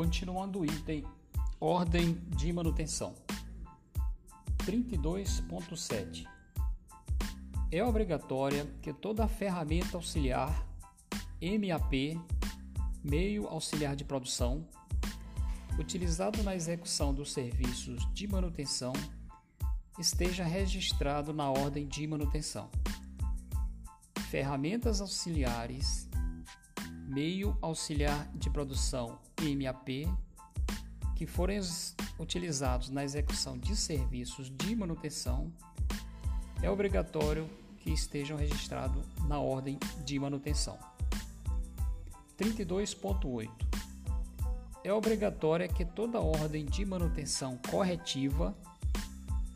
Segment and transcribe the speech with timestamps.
[0.00, 1.04] Continuando o item
[1.60, 3.14] Ordem de manutenção.
[4.64, 6.26] 32.7
[7.70, 10.66] É obrigatória que toda ferramenta auxiliar
[11.42, 12.18] MAP,
[13.04, 14.66] meio auxiliar de produção,
[15.78, 18.94] utilizado na execução dos serviços de manutenção,
[19.98, 22.70] esteja registrado na ordem de manutenção.
[24.30, 26.08] Ferramentas auxiliares,
[27.10, 30.08] meio auxiliar de produção MAP,
[31.16, 31.60] que forem
[32.18, 35.52] utilizados na execução de serviços de manutenção,
[36.62, 40.78] é obrigatório que estejam registrados na ordem de manutenção.
[42.38, 43.50] 32.8
[44.84, 48.56] É obrigatória que toda ordem de manutenção corretiva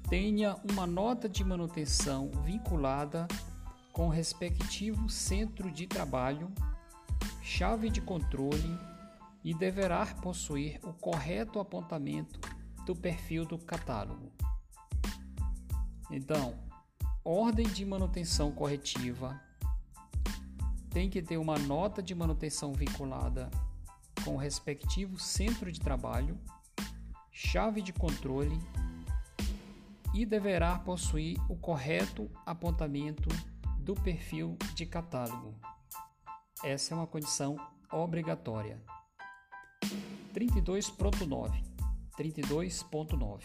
[0.09, 3.29] tenha uma nota de manutenção vinculada
[3.93, 6.51] com o respectivo centro de trabalho,
[7.45, 8.79] chave de controle
[9.45, 12.41] e deverá possuir o correto apontamento
[12.87, 14.33] do perfil do catálogo.
[16.11, 16.59] Então,
[17.23, 19.39] ordem de manutenção corretiva
[20.89, 23.51] tem que ter uma nota de manutenção vinculada
[24.25, 26.41] com o respectivo centro de trabalho,
[27.31, 28.59] chave de controle
[30.15, 33.29] e deverá possuir o correto apontamento
[33.81, 35.55] do perfil de catálogo.
[36.65, 37.57] Essa é uma condição
[37.93, 38.81] obrigatória.
[40.35, 41.63] 32.9
[42.19, 43.43] 32.9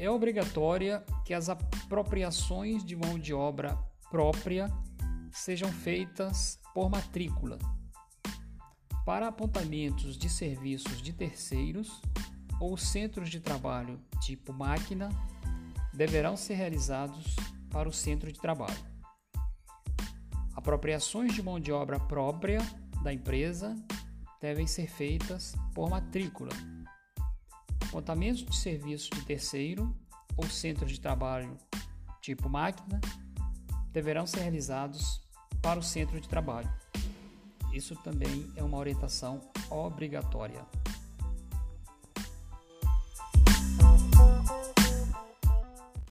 [0.00, 3.78] É obrigatória que as apropriações de mão de obra
[4.10, 4.68] própria
[5.30, 7.56] sejam feitas por matrícula.
[9.06, 12.02] Para apontamentos de serviços de terceiros
[12.60, 15.08] ou centros de trabalho tipo máquina,
[15.94, 17.36] deverão ser realizados
[17.70, 18.91] para o centro de trabalho.
[20.62, 22.60] Apropriações de mão de obra própria
[23.02, 23.76] da empresa
[24.40, 26.52] devem ser feitas por matrícula.
[27.88, 29.92] Apontamentos de serviço de terceiro
[30.36, 31.58] ou centro de trabalho
[32.20, 33.00] tipo máquina
[33.90, 35.20] deverão ser realizados
[35.60, 36.72] para o centro de trabalho.
[37.72, 40.64] Isso também é uma orientação obrigatória.